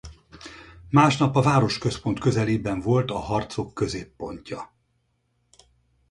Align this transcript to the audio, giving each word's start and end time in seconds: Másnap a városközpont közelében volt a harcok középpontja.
Másnap 0.89 1.35
a 1.35 1.41
városközpont 1.41 2.19
közelében 2.19 2.79
volt 2.79 3.11
a 3.11 3.17
harcok 3.17 3.73
középpontja. 3.73 4.71